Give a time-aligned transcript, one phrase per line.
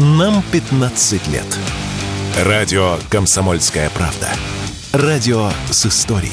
[0.00, 1.58] Нам 15 лет.
[2.44, 4.28] Радио «Комсомольская правда».
[4.92, 6.30] Радио с историей.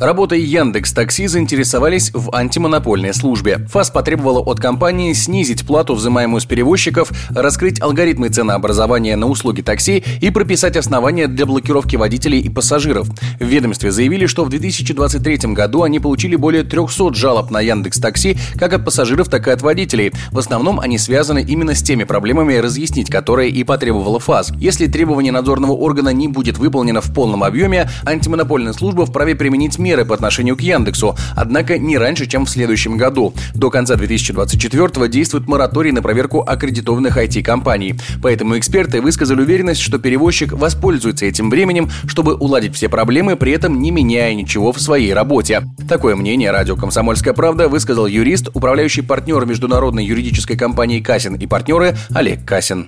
[0.00, 3.58] Работой Яндекс Такси заинтересовались в антимонопольной службе.
[3.68, 10.02] ФАС потребовала от компании снизить плату, взимаемую с перевозчиков, раскрыть алгоритмы ценообразования на услуги такси
[10.22, 13.08] и прописать основания для блокировки водителей и пассажиров.
[13.38, 18.38] В ведомстве заявили, что в 2023 году они получили более 300 жалоб на Яндекс Такси
[18.58, 20.12] как от пассажиров, так и от водителей.
[20.30, 24.50] В основном они связаны именно с теми проблемами, разъяснить которые и потребовала ФАС.
[24.60, 29.89] Если требование надзорного органа не будет выполнено в полном объеме, антимонопольная служба вправе применить меры
[29.90, 33.34] меры по отношению к Яндексу, однако не раньше, чем в следующем году.
[33.54, 37.96] До конца 2024 действует мораторий на проверку аккредитованных IT-компаний.
[38.22, 43.80] Поэтому эксперты высказали уверенность, что перевозчик воспользуется этим временем, чтобы уладить все проблемы, при этом
[43.80, 45.62] не меняя ничего в своей работе.
[45.88, 51.96] Такое мнение радио «Комсомольская правда» высказал юрист, управляющий партнер международной юридической компании «Касин» и партнеры
[52.14, 52.86] Олег Касин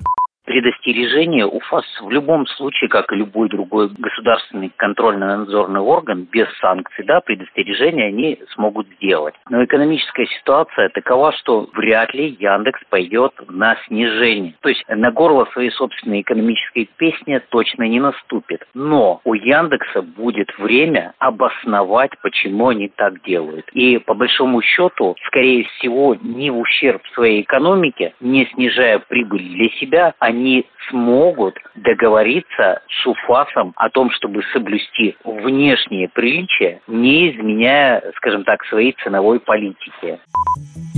[0.53, 7.21] предостережение УФАС в любом случае, как и любой другой государственный контрольно-надзорный орган, без санкций, да,
[7.23, 9.35] предостережение они смогут сделать.
[9.49, 14.53] Но экономическая ситуация такова, что вряд ли Яндекс пойдет на снижение.
[14.61, 18.63] То есть на горло своей собственной экономической песни точно не наступит.
[18.75, 23.71] Но у Яндекса будет время обосновать, почему они так делают.
[23.73, 29.69] И по большому счету, скорее всего, не в ущерб своей экономике, не снижая прибыль для
[29.81, 38.03] себя, они они смогут договориться с УФАСом о том, чтобы соблюсти внешние приличия, не изменяя,
[38.17, 40.19] скажем так, своей ценовой политики.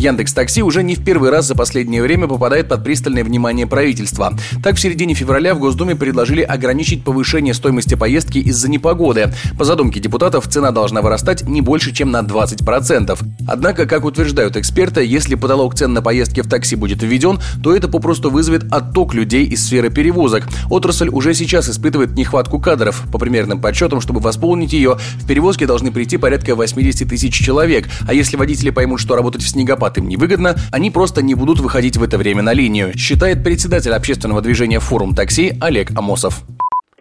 [0.05, 4.35] Яндекс Такси уже не в первый раз за последнее время попадает под пристальное внимание правительства.
[4.63, 9.33] Так, в середине февраля в Госдуме предложили ограничить повышение стоимости поездки из-за непогоды.
[9.59, 13.19] По задумке депутатов, цена должна вырастать не больше, чем на 20%.
[13.49, 17.89] Однако, как утверждают эксперты, если потолок цен на поездки в такси будет введен, то это
[17.89, 20.45] попросту вызовет отток людей из сферы перевозок.
[20.69, 23.05] Отрасль уже сейчас испытывает нехватку кадров.
[23.11, 27.89] По примерным подсчетам, чтобы восполнить ее, в перевозке должны прийти порядка 80 тысяч человек.
[28.07, 31.61] А если водители поймут, что работать в снегопад снегопад им невыгодно, они просто не будут
[31.61, 36.45] выходить в это время на линию, считает председатель общественного движения «Форум такси» Олег Амосов.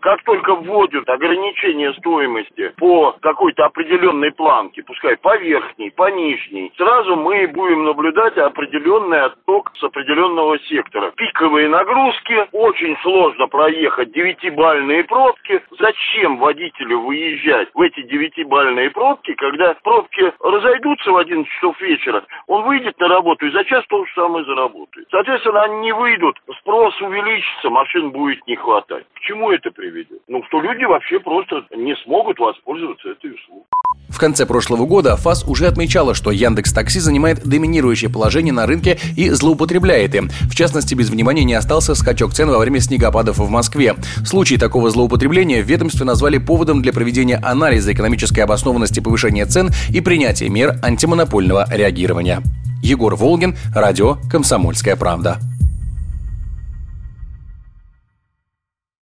[0.03, 7.16] Как только вводят ограничение стоимости по какой-то определенной планке, пускай по верхней, по нижней, сразу
[7.16, 11.12] мы будем наблюдать определенный отток с определенного сектора.
[11.16, 15.64] Пиковые нагрузки, очень сложно проехать девятибальные пробки.
[15.80, 22.64] Зачем водителю выезжать в эти девятибальные пробки, когда пробки разойдутся в 11 часов вечера, он
[22.64, 25.08] выйдет на работу и за час то же самое заработает.
[25.12, 29.06] Соответственно, они не выйдут, спрос увеличится, машин будет не хватать.
[29.14, 29.93] К чему это приведет?
[29.94, 30.20] Приведет.
[30.28, 33.64] Ну, что люди вообще просто не смогут воспользоваться этой услугой.
[34.09, 38.98] В конце прошлого года ФАС уже отмечала, что Яндекс Такси занимает доминирующее положение на рынке
[39.18, 40.30] и злоупотребляет им.
[40.44, 43.96] В частности, без внимания не остался скачок цен во время снегопадов в Москве.
[44.26, 50.02] Случаи такого злоупотребления в ведомстве назвали поводом для проведения анализа экономической обоснованности повышения цен и
[50.02, 52.42] принятия мер антимонопольного реагирования.
[52.84, 55.40] Егор Волгин, радио «Комсомольская правда».